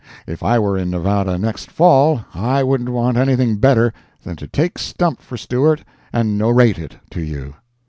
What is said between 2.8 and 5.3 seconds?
want anything better than to take stump